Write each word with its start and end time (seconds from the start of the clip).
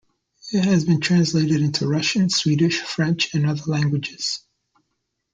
It 0.51 0.65
has 0.65 0.83
been 0.83 0.99
translated 0.99 1.61
into 1.61 1.87
Russian, 1.87 2.31
Swedish, 2.31 2.79
French, 2.81 3.31
and 3.35 3.45
other 3.45 3.65
languages. 3.67 4.39